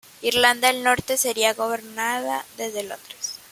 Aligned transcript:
Irlanda 0.23 0.69
del 0.69 0.81
Norte 0.83 1.15
sería 1.15 1.53
gobernada 1.53 2.43
desde 2.57 2.81
Londres. 2.81 3.39